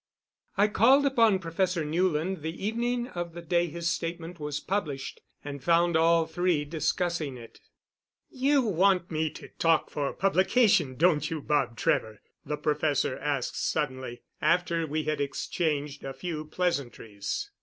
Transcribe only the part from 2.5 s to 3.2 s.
evening